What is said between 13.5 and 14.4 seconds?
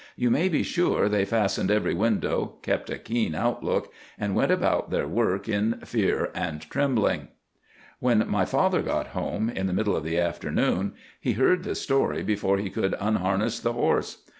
the horse.